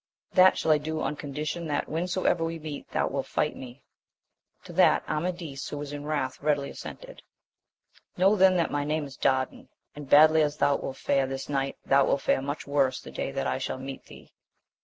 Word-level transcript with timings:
—That 0.31 0.57
shall 0.57 0.71
I 0.71 0.79
do 0.79 0.99
on 1.01 1.15
condition 1.15 1.67
that 1.67 1.85
whensoever 1.85 2.43
we 2.43 2.57
meet 2.57 2.89
thou 2.89 3.05
wilt 3.09 3.27
fight 3.27 3.55
me. 3.55 3.83
To 4.63 4.73
that 4.73 5.03
Amadis, 5.07 5.69
who 5.69 5.77
was 5.77 5.93
in 5.93 6.05
wrath, 6.05 6.41
readily 6.41 6.71
assented.— 6.71 7.21
Know 8.17 8.35
then 8.35 8.57
that 8.57 8.71
my 8.71 8.83
name 8.83 9.05
is 9.05 9.15
Dardan, 9.15 9.69
and 9.95 10.09
badly 10.09 10.41
as 10.41 10.57
thou 10.57 10.75
svilt 10.79 10.95
fare 10.97 11.27
this 11.27 11.47
night, 11.49 11.77
thou 11.85 12.05
wilt 12.05 12.21
fare 12.23 12.41
much 12.41 12.65
worse 12.65 12.99
the 12.99 13.11
day 13.11 13.29
that 13.31 13.45
I 13.45 13.59
shall 13.59 13.77
meet 13.77 14.05
thee 14.05 14.31